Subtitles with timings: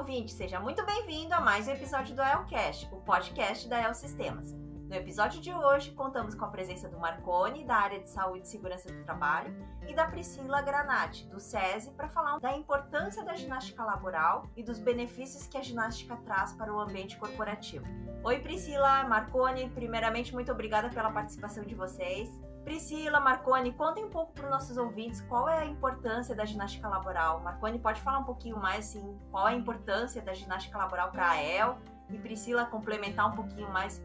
[0.00, 4.50] ouvinte, seja muito bem-vindo a mais um episódio do ELCast, o podcast da El Sistemas.
[4.88, 8.48] No episódio de hoje, contamos com a presença do Marcone, da área de saúde e
[8.48, 9.54] segurança do trabalho,
[9.86, 14.78] e da Priscila Granati, do SESI, para falar da importância da ginástica laboral e dos
[14.78, 17.84] benefícios que a ginástica traz para o ambiente corporativo.
[18.24, 22.30] Oi, Priscila, Marcone, primeiramente, muito obrigada pela participação de vocês.
[22.64, 26.88] Priscila, Marconi, contem um pouco para os nossos ouvintes qual é a importância da ginástica
[26.88, 27.40] laboral.
[27.40, 31.30] Marconi, pode falar um pouquinho mais, assim, qual é a importância da ginástica laboral para
[31.30, 31.78] a EL?
[32.10, 34.02] E Priscila, complementar um pouquinho mais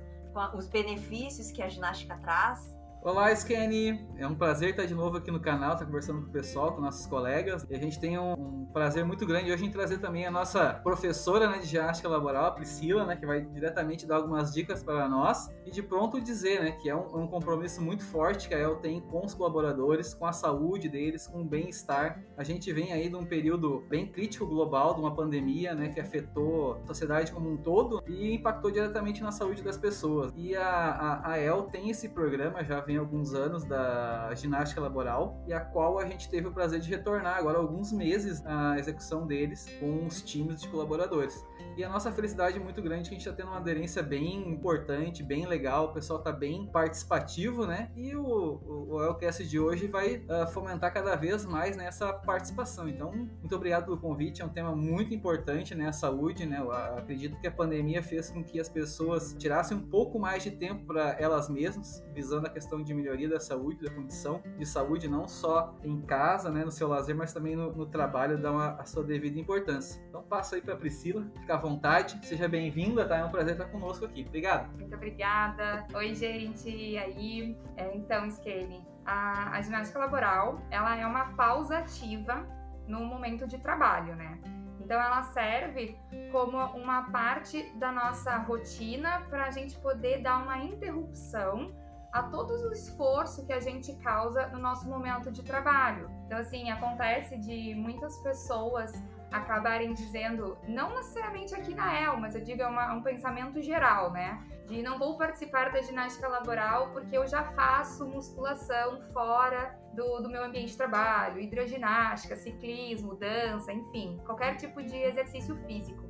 [0.54, 2.76] os benefícios que a ginástica traz.
[3.06, 4.04] Olá, Skenny!
[4.18, 6.82] É um prazer estar de novo aqui no canal, estar conversando com o pessoal, com
[6.82, 7.64] nossos colegas.
[7.70, 10.74] E a gente tem um, um prazer muito grande hoje em trazer também a nossa
[10.74, 15.08] professora né, de ginástica laboral, a Priscila, né, que vai diretamente dar algumas dicas para
[15.08, 15.54] nós.
[15.68, 18.78] E de pronto dizer né, que é um, um compromisso muito forte que a EL
[18.78, 22.24] tem com os colaboradores, com a saúde deles, com o bem-estar.
[22.36, 26.00] A gente vem aí de um período bem crítico global, de uma pandemia né, que
[26.00, 30.34] afetou a sociedade como um todo e impactou diretamente na saúde das pessoas.
[30.36, 35.44] E a, a, a EL tem esse programa, já vem alguns anos da ginástica laboral
[35.48, 39.26] e a qual a gente teve o prazer de retornar agora alguns meses a execução
[39.26, 41.46] deles com os times de colaboradores.
[41.78, 44.50] E a nossa felicidade é muito grande que a gente está tendo uma aderência bem
[44.50, 47.92] importante, bem legal, o pessoal está bem participativo, né?
[47.98, 52.88] E o, o, o de hoje vai uh, fomentar cada vez mais nessa participação.
[52.88, 55.90] Então, muito obrigado pelo convite, é um tema muito importante, né?
[55.90, 56.60] A saúde, né?
[56.60, 60.52] Eu acredito que a pandemia fez com que as pessoas tirassem um pouco mais de
[60.52, 65.08] tempo para elas mesmas, visando a questão de melhoria da saúde, da condição de saúde,
[65.08, 66.64] não só em casa, né?
[66.64, 70.02] No seu lazer, mas também no, no trabalho, dá uma, a sua devida importância.
[70.08, 72.20] Então, passo aí para Priscila, fica vontade.
[72.26, 73.18] Seja bem-vinda, tá?
[73.18, 74.24] É um prazer estar conosco aqui.
[74.28, 74.72] Obrigado.
[74.78, 75.86] Muito obrigada.
[75.94, 76.70] Oi, gente.
[76.70, 77.58] E aí?
[77.76, 82.48] É, então, Skelly, a, a ginástica laboral, ela é uma pausa ativa
[82.88, 84.40] no momento de trabalho, né?
[84.80, 85.98] Então, ela serve
[86.32, 91.74] como uma parte da nossa rotina para a gente poder dar uma interrupção
[92.16, 96.10] a todo o esforço que a gente causa no nosso momento de trabalho.
[96.26, 98.94] Então, assim, acontece de muitas pessoas
[99.30, 104.14] acabarem dizendo, não necessariamente aqui na EL, mas eu digo é uma, um pensamento geral,
[104.14, 104.42] né?
[104.66, 110.30] De não vou participar da ginástica laboral porque eu já faço musculação fora do, do
[110.30, 116.02] meu ambiente de trabalho, hidroginástica, ciclismo, dança, enfim, qualquer tipo de exercício físico.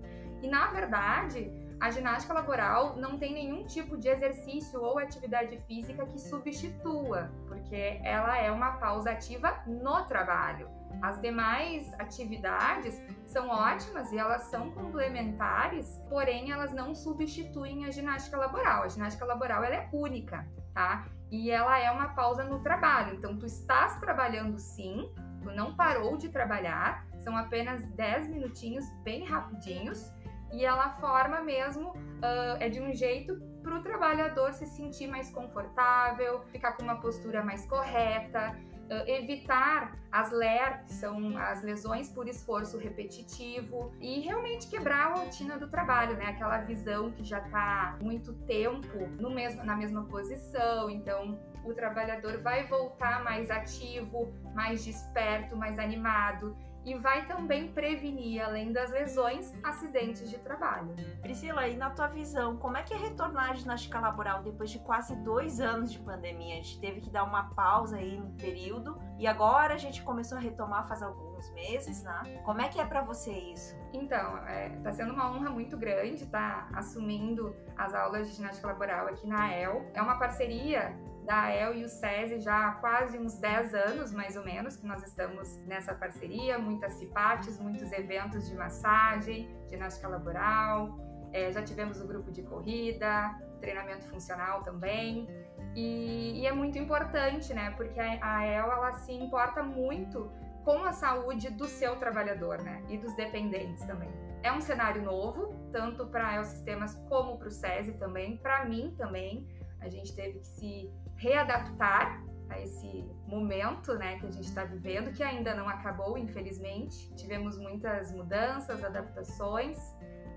[0.43, 6.05] E na verdade, a ginástica laboral não tem nenhum tipo de exercício ou atividade física
[6.05, 10.69] que substitua, porque ela é uma pausa ativa no trabalho.
[11.01, 18.37] As demais atividades são ótimas e elas são complementares, porém elas não substituem a ginástica
[18.37, 18.83] laboral.
[18.83, 21.05] A ginástica laboral ela é única, tá?
[21.29, 23.15] E ela é uma pausa no trabalho.
[23.15, 25.11] Então tu estás trabalhando sim,
[25.43, 30.13] tu não parou de trabalhar, são apenas 10 minutinhos bem rapidinhos
[30.55, 35.29] e ela forma mesmo, uh, é de um jeito para o trabalhador se sentir mais
[35.29, 38.55] confortável, ficar com uma postura mais correta,
[38.85, 45.13] Uh, evitar as LER, que são as lesões por esforço repetitivo, e realmente quebrar a
[45.15, 46.27] rotina do trabalho, né?
[46.27, 52.39] Aquela visão que já está muito tempo no mesmo, na mesma posição, então o trabalhador
[52.43, 56.55] vai voltar mais ativo, mais desperto, mais animado
[56.85, 60.95] e vai também prevenir, além das lesões, acidentes de trabalho.
[61.21, 64.79] Priscila, e na tua visão, como é que é retornar à ginástica laboral depois de
[64.79, 66.53] quase dois anos de pandemia?
[66.53, 70.37] A gente teve que dar uma pausa aí no período e agora a gente começou
[70.37, 71.01] a retomar faz
[71.35, 72.39] alguns meses, né?
[72.43, 73.75] Como é que é para você isso?
[73.93, 78.67] Então, é, tá sendo uma honra muito grande estar tá assumindo as aulas de ginástica
[78.67, 79.85] laboral aqui na AEL.
[79.93, 80.95] É uma parceria
[81.25, 84.85] da AEL e o SESI já há quase uns 10 anos, mais ou menos, que
[84.85, 90.97] nós estamos nessa parceria, muitas CIPATES, muitos eventos de massagem, ginástica laboral,
[91.33, 95.27] é, já tivemos o grupo de corrida, treinamento funcional também,
[95.75, 100.31] e, e é muito importante, né, porque a, a AEL, ela se importa muito
[100.65, 104.09] com a saúde do seu trabalhador, né, e dos dependentes também.
[104.41, 108.93] É um cenário novo, tanto para EL Sistemas como para o SESI também, para mim
[108.97, 109.47] também,
[109.79, 115.11] a gente teve que se readaptar a esse momento né, que a gente está vivendo,
[115.11, 117.13] que ainda não acabou, infelizmente.
[117.15, 119.77] Tivemos muitas mudanças, adaptações,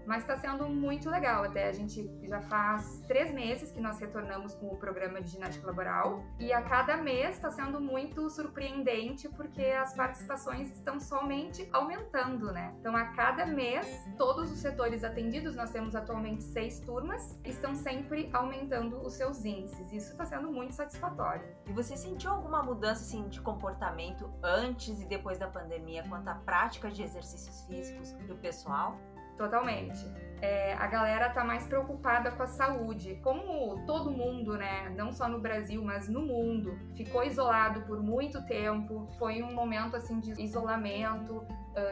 [0.09, 1.45] mas está sendo muito legal.
[1.45, 5.67] Até a gente já faz três meses que nós retornamos com o programa de ginástica
[5.67, 12.51] laboral e a cada mês está sendo muito surpreendente porque as participações estão somente aumentando,
[12.51, 12.75] né?
[12.81, 18.31] Então, a cada mês, todos os setores atendidos, nós temos atualmente seis turmas, estão sempre
[18.33, 19.93] aumentando os seus índices.
[19.93, 21.47] Isso está sendo muito satisfatório.
[21.67, 26.35] E você sentiu alguma mudança assim, de comportamento antes e depois da pandemia quanto à
[26.35, 28.97] prática de exercícios físicos do pessoal?
[29.39, 30.05] Totalmente.
[30.41, 33.19] É, a galera tá mais preocupada com a saúde.
[33.23, 38.45] Como todo mundo, né, não só no Brasil, mas no mundo, ficou isolado por muito
[38.47, 41.45] tempo, foi um momento assim de isolamento,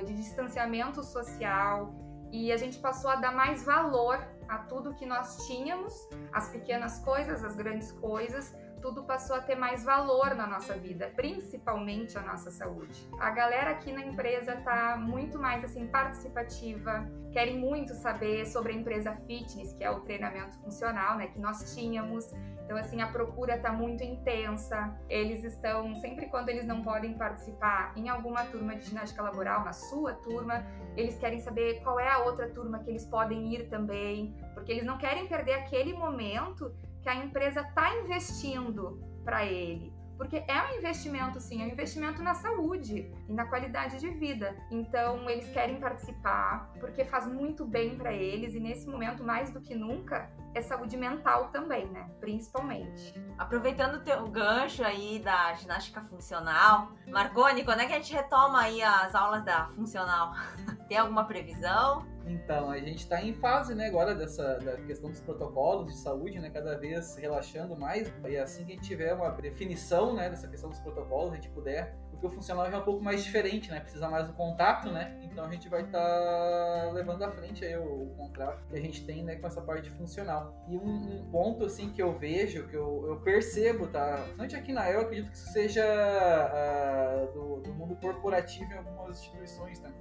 [0.05, 1.95] de distanciamento social,
[2.33, 4.19] e a gente passou a dar mais valor
[4.49, 5.93] a tudo que nós tínhamos,
[6.33, 8.55] as pequenas coisas, as grandes coisas,
[8.87, 13.09] tudo passou a ter mais valor na nossa vida, principalmente a nossa saúde.
[13.19, 18.77] A galera aqui na empresa tá muito mais assim participativa, querem muito saber sobre a
[18.77, 22.33] empresa fitness, que é o treinamento funcional, né, que nós tínhamos.
[22.65, 24.97] Então assim, a procura tá muito intensa.
[25.09, 29.73] Eles estão sempre quando eles não podem participar em alguma turma de ginástica laboral, na
[29.73, 30.65] sua turma,
[30.97, 34.85] eles querem saber qual é a outra turma que eles podem ir também, porque eles
[34.85, 36.73] não querem perder aquele momento
[37.07, 39.95] que a empresa está investindo para ele.
[40.17, 44.57] Porque é um investimento, sim, é um investimento na saúde e na qualidade de vida.
[44.73, 49.61] Então, eles querem participar porque faz muito bem para eles e nesse momento, mais do
[49.61, 52.11] que nunca, é saúde mental também, né?
[52.19, 53.15] Principalmente.
[53.39, 58.63] Aproveitando o teu gancho aí da ginástica funcional, Marconi, quando é que a gente retoma
[58.63, 60.33] aí as aulas da funcional?
[60.89, 62.16] Tem alguma previsão?
[62.27, 66.41] Então, a gente está em fase, né, agora dessa da questão dos protocolos de saúde,
[66.41, 68.13] né, cada vez relaxando mais.
[68.29, 71.49] E assim que a gente tiver uma definição, né, dessa questão dos protocolos, a gente
[71.51, 71.97] puder,
[72.27, 75.45] o funcional já é um pouco mais diferente, né, precisa mais do contato, né, então
[75.45, 79.05] a gente vai estar tá levando à frente aí o, o, contrato que a gente
[79.05, 80.65] tem, né, com essa parte funcional.
[80.69, 84.73] E um, um ponto, assim, que eu vejo, que eu, eu percebo, tá, principalmente aqui
[84.73, 89.81] na EU, eu acredito que isso seja uh, do, do mundo corporativo em algumas instituições,
[89.81, 89.93] né,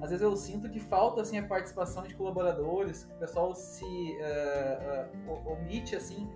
[0.00, 3.84] às vezes eu sinto que falta assim a participação de colaboradores, que o pessoal se
[3.84, 6.28] uh, uh, omite assim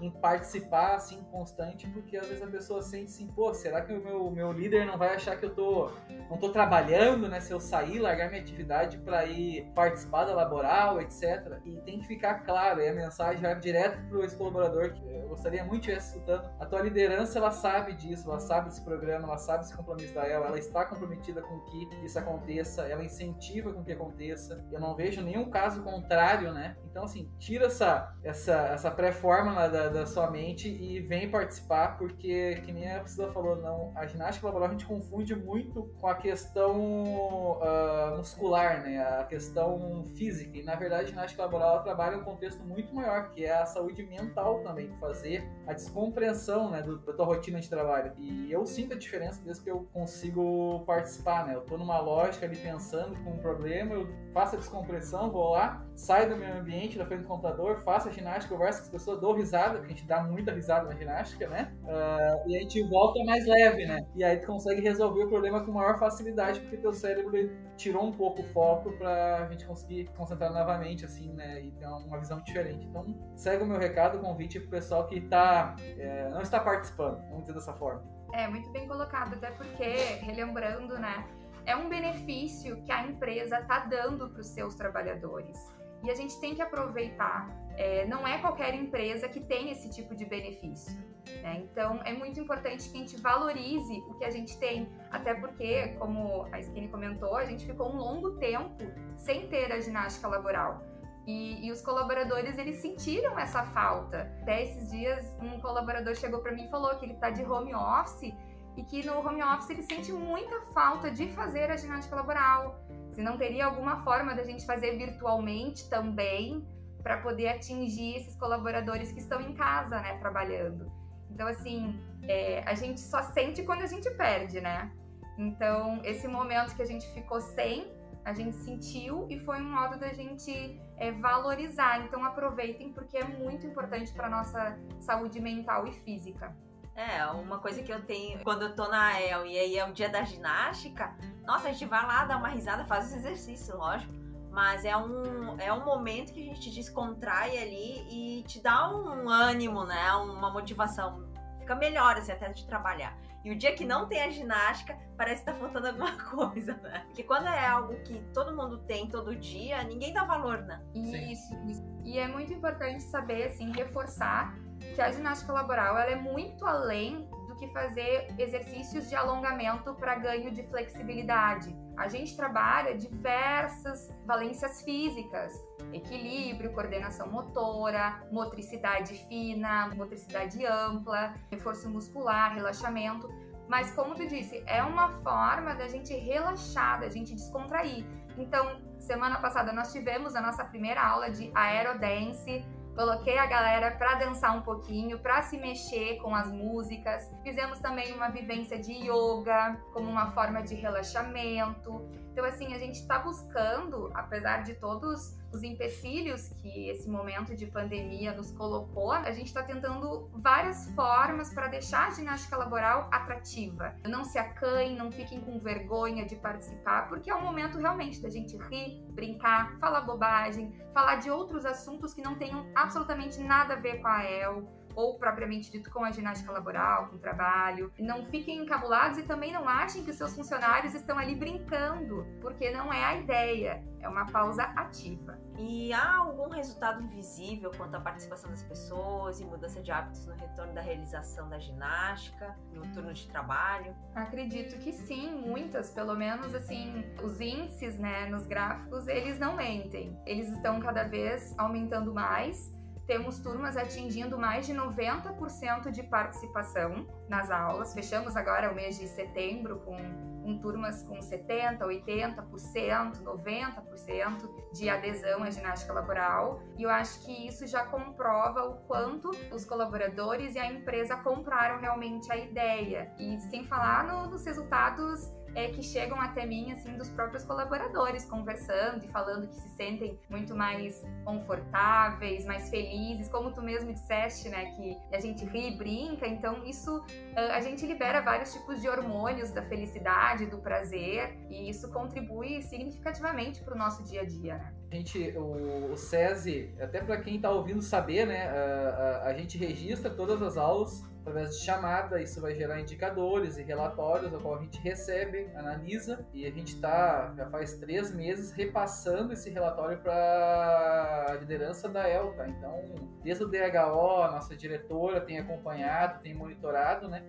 [0.00, 4.02] em participar assim constante, porque às vezes a pessoa sente assim, pô, será que o
[4.02, 5.90] meu, meu líder não vai achar que eu tô
[6.30, 11.00] não tô trabalhando, né, se eu sair, largar minha atividade para ir participar da laboral,
[11.00, 11.58] etc.
[11.64, 15.28] E tem que ficar claro, e a mensagem vai direto pro esse colaborador que eu
[15.28, 16.50] gostaria muito de estar escutando.
[16.58, 20.46] A tua liderança, ela sabe disso, ela sabe desse programa, ela sabe compromisso da ela,
[20.46, 24.64] ela está comprometida com que isso aconteça, ela incentiva com que aconteça.
[24.70, 26.76] Eu não vejo nenhum caso contrário, né?
[26.90, 32.72] Então assim, tira essa essa essa pré-fórmula da sua mente e vem participar, porque, que
[32.72, 37.58] nem a Priscila falou, não, a ginástica laboral a gente confunde muito com a questão
[37.60, 38.98] uh, muscular, né?
[39.20, 40.56] A questão física.
[40.58, 44.02] E na verdade a ginástica laboral trabalha um contexto muito maior, que é a saúde
[44.04, 48.12] mental também, fazer a descompreensão né, do, da tua rotina de trabalho.
[48.18, 51.54] E eu sinto a diferença desde que eu consigo participar, né?
[51.54, 55.86] Eu tô numa lógica ali pensando com um problema, eu faço a descompressão, vou lá,
[55.94, 59.20] saio do meu ambiente, da frente do computador, faço a ginástica, converso com as pessoas,
[59.20, 61.72] dou risada, porque a gente dá muita risada na ginástica, né?
[61.84, 64.04] Uh, e a gente volta mais leve, né?
[64.14, 67.32] E aí tu consegue resolver o problema com maior facilidade, porque teu cérebro
[67.76, 71.62] tirou um pouco o foco pra gente conseguir concentrar novamente, assim, né?
[71.62, 72.86] E ter uma visão diferente.
[72.86, 73.04] Então,
[73.36, 77.42] segue o meu recado, o convite pro pessoal que tá, é, não está participando, vamos
[77.42, 78.02] dizer dessa forma.
[78.32, 79.84] É, muito bem colocado, até porque,
[80.22, 81.24] relembrando, né?
[81.66, 85.56] É um benefício que a empresa está dando para os seus trabalhadores.
[86.02, 87.48] E a gente tem que aproveitar.
[87.76, 90.96] É, não é qualquer empresa que tem esse tipo de benefício.
[91.42, 91.62] Né?
[91.64, 94.88] Então, é muito importante que a gente valorize o que a gente tem.
[95.10, 98.84] Até porque, como a Skinny comentou, a gente ficou um longo tempo
[99.16, 100.82] sem ter a ginástica laboral.
[101.26, 104.30] E, e, os colaboradores eles sentiram essa falta.
[104.42, 107.74] Até esses dias um colaborador chegou para mim e falou que ele está de home
[107.74, 108.34] office
[108.76, 112.80] e que no home office ele sente muita falta de fazer a ginástica laboral.
[113.12, 116.66] Se não teria alguma forma da gente fazer virtualmente também
[117.02, 120.90] para poder atingir esses colaboradores que estão em casa, né, trabalhando.
[121.30, 124.90] Então, assim, é, a gente só sente quando a gente perde, né?
[125.36, 127.92] Então, esse momento que a gente ficou sem,
[128.24, 132.04] a gente sentiu e foi um modo da gente é, valorizar.
[132.04, 136.56] Então, aproveitem porque é muito importante para nossa saúde mental e física.
[136.96, 139.92] É, uma coisa que eu tenho quando eu tô na EL e aí é o
[139.92, 141.12] dia da ginástica,
[141.44, 144.12] nossa, a gente vai lá, dá uma risada, faz esse exercício, lógico.
[144.50, 149.28] Mas é um, é um momento que a gente descontrai ali e te dá um
[149.28, 150.12] ânimo, né?
[150.12, 151.28] Uma motivação.
[151.58, 153.18] Fica melhor assim, até de trabalhar.
[153.44, 157.02] E o dia que não tem a ginástica, parece que tá faltando alguma coisa, né?
[157.06, 160.80] Porque quando é algo que todo mundo tem todo dia, ninguém dá valor, né?
[160.94, 161.82] Isso, isso.
[162.04, 164.56] E é muito importante saber, assim, reforçar
[164.94, 170.14] que a ginástica laboral ela é muito além do que fazer exercícios de alongamento para
[170.14, 171.74] ganho de flexibilidade.
[171.96, 175.52] A gente trabalha diversas valências físicas,
[175.92, 183.28] equilíbrio, coordenação motora, motricidade fina, motricidade ampla, reforço muscular, relaxamento,
[183.68, 188.04] Mas como tu disse, é uma forma da gente relaxar, da gente descontrair.
[188.36, 192.62] Então, semana passada nós tivemos a nossa primeira aula de aerodance,
[192.94, 197.28] Coloquei a galera para dançar um pouquinho, para se mexer com as músicas.
[197.42, 202.08] Fizemos também uma vivência de yoga como uma forma de relaxamento.
[202.34, 207.64] Então, assim, a gente está buscando, apesar de todos os empecilhos que esse momento de
[207.64, 213.94] pandemia nos colocou, a gente está tentando várias formas para deixar a ginástica laboral atrativa.
[214.04, 218.28] Não se acanhem, não fiquem com vergonha de participar, porque é um momento realmente da
[218.28, 223.76] gente rir, brincar, falar bobagem, falar de outros assuntos que não tenham absolutamente nada a
[223.76, 227.92] ver com a EL ou propriamente dito com a ginástica laboral, com o trabalho.
[227.98, 232.70] Não fiquem encabulados e também não achem que os seus funcionários estão ali brincando, porque
[232.70, 235.38] não é a ideia, é uma pausa ativa.
[235.56, 240.34] E há algum resultado visível quanto à participação das pessoas e mudança de hábitos no
[240.34, 243.94] retorno da realização da ginástica, no turno de trabalho?
[244.14, 250.18] Acredito que sim, muitas, pelo menos assim, os índices, né, nos gráficos, eles não mentem.
[250.26, 252.74] Eles estão cada vez aumentando mais
[253.06, 257.92] temos turmas atingindo mais de 90% de participação nas aulas.
[257.92, 259.96] Fechamos agora o mês de setembro com,
[260.42, 266.62] com turmas com 70%, 80%, 90% de adesão à ginástica laboral.
[266.78, 271.80] E eu acho que isso já comprova o quanto os colaboradores e a empresa compraram
[271.80, 273.12] realmente a ideia.
[273.18, 278.24] E sem falar no, nos resultados é, que chegam até mim, assim, dos próprios colaboradores,
[278.24, 284.48] conversando e falando que se sentem muito mais confortáveis, mais felizes, como tu mesmo disseste,
[284.48, 287.04] né, que a gente ri e brinca, então isso,
[287.36, 293.62] a gente libera vários tipos de hormônios da felicidade, do prazer, e isso contribui significativamente
[293.62, 294.74] para o nosso dia a dia, né?
[294.92, 299.58] Gente, o, o SESI, até para quem está ouvindo saber, né, a, a, a gente
[299.58, 304.56] registra todas as aulas através de chamada, isso vai gerar indicadores e relatórios, ao qual
[304.56, 309.98] a gente recebe, analisa, e a gente está, já faz três meses, repassando esse relatório
[309.98, 312.46] para a liderança da ELTA.
[312.46, 312.78] Então,
[313.22, 317.24] desde o DHO, a nossa diretora tem acompanhado, tem monitorado, né?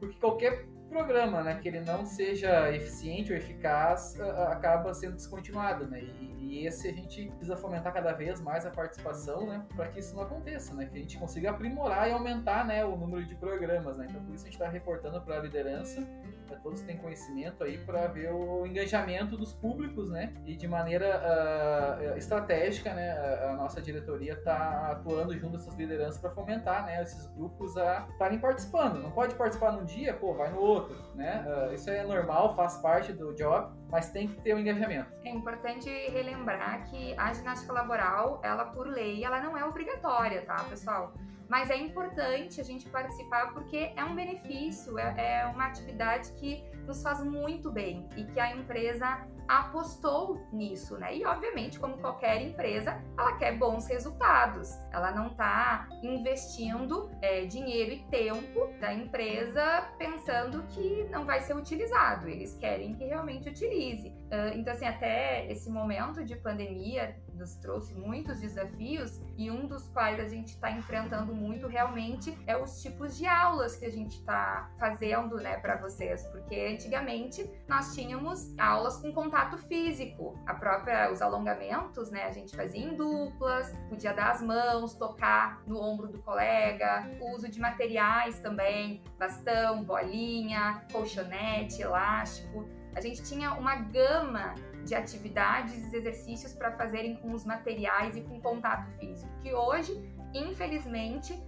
[0.00, 6.00] Porque qualquer programa, né, que ele não seja eficiente ou eficaz, acaba sendo descontinuado, né?
[6.00, 10.00] E, e esse a gente precisa fomentar cada vez mais a participação, né, para que
[10.00, 13.34] isso não aconteça, né, que a gente consiga aprimorar e aumentar, né, o número de
[13.34, 14.06] programas, né.
[14.08, 16.06] Então por isso a gente está reportando para a liderança
[16.46, 20.32] para todos têm conhecimento aí para ver o engajamento dos públicos, né?
[20.44, 23.10] E de maneira uh, estratégica, né?
[23.10, 27.02] A, a nossa diretoria está atuando junto essas lideranças para fomentar, né?
[27.02, 29.02] Esses grupos a estarem participando.
[29.02, 31.44] Não pode participar num dia, pô, vai no outro, né?
[31.46, 35.12] Uh, isso é normal, faz parte do job, mas tem que ter o um engajamento.
[35.24, 40.64] É importante relembrar que a ginástica laboral, ela por lei, ela não é obrigatória, tá,
[40.68, 41.12] pessoal?
[41.48, 46.64] Mas é importante a gente participar porque é um benefício, é, é uma atividade que
[46.86, 51.16] nos faz muito bem e que a empresa apostou nisso, né?
[51.16, 54.70] E obviamente, como qualquer empresa, ela quer bons resultados.
[54.92, 61.54] Ela não está investindo é, dinheiro e tempo da empresa pensando que não vai ser
[61.54, 62.28] utilizado.
[62.28, 64.08] Eles querem que realmente utilize.
[64.08, 69.86] Uh, então, assim, até esse momento de pandemia nos trouxe muitos desafios e um dos
[69.88, 74.18] quais a gente está enfrentando muito realmente é os tipos de aulas que a gente
[74.18, 81.12] está fazendo, né, para vocês, porque antigamente nós tínhamos aulas com contato físico, a própria
[81.12, 86.08] os alongamentos, né, a gente fazia em duplas, podia dar as mãos, tocar no ombro
[86.08, 92.68] do colega, o uso de materiais também, bastão, bolinha, colchonete, elástico.
[92.94, 94.54] A gente tinha uma gama
[94.86, 99.92] de atividades e exercícios para fazerem com os materiais e com contato físico, que hoje,
[100.32, 101.38] infelizmente,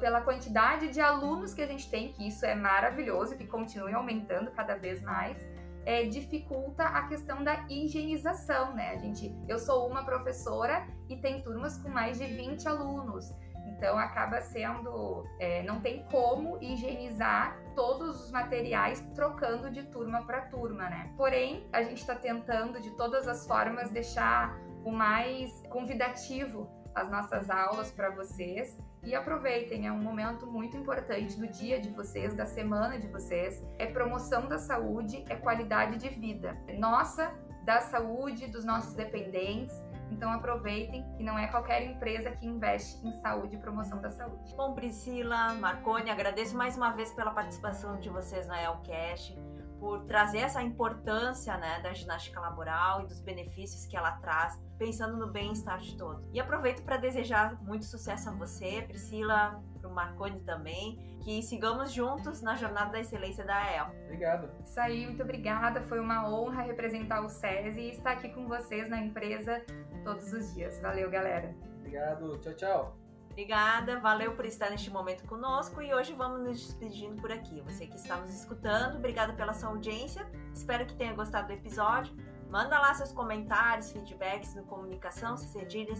[0.00, 4.50] pela quantidade de alunos que a gente tem, que isso é maravilhoso, que continue aumentando
[4.50, 5.38] cada vez mais,
[5.86, 8.90] é, dificulta a questão da higienização, né?
[8.90, 13.32] A gente, eu sou uma professora e tem turmas com mais de 20 alunos.
[13.66, 20.40] Então acaba sendo, é, não tem como higienizar todos os materiais trocando de turma para
[20.46, 21.12] turma, né?
[21.16, 27.48] Porém, a gente está tentando de todas as formas deixar o mais convidativo as nossas
[27.48, 32.46] aulas para vocês e aproveitem, é um momento muito importante do dia de vocês, da
[32.46, 33.64] semana de vocês.
[33.78, 36.58] É promoção da saúde, é qualidade de vida.
[36.76, 37.32] Nossa,
[37.64, 39.76] da saúde dos nossos dependentes
[40.10, 44.54] então aproveitem que não é qualquer empresa que investe em saúde e promoção da saúde.
[44.56, 49.38] Bom, Priscila, Marconi, agradeço mais uma vez pela participação de vocês na Elcast,
[49.78, 55.16] por trazer essa importância né, da ginástica laboral e dos benefícios que ela traz, pensando
[55.16, 56.28] no bem-estar de todos.
[56.32, 61.92] E aproveito para desejar muito sucesso a você, Priscila, para o Marconi também, que sigamos
[61.92, 63.86] juntos na jornada da excelência da AEL.
[64.04, 64.50] Obrigado.
[64.62, 65.80] Isso aí, muito obrigada.
[65.82, 69.64] Foi uma honra representar o SESI e estar aqui com vocês na empresa
[70.04, 70.80] todos os dias.
[70.80, 71.54] Valeu, galera.
[71.78, 72.38] Obrigado.
[72.38, 72.96] Tchau, tchau.
[73.30, 77.60] Obrigada, valeu por estar neste momento conosco e hoje vamos nos despedindo por aqui.
[77.60, 80.28] Você que está nos escutando, obrigada pela sua audiência.
[80.52, 82.12] Espero que tenha gostado do episódio.
[82.50, 85.94] Manda lá seus comentários, feedbacks no comunicação cedilha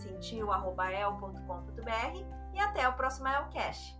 [2.59, 3.97] e até o próximo Elcast.